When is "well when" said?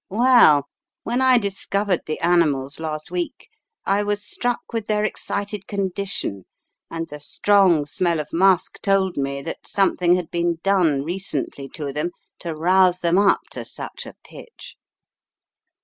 0.09-1.21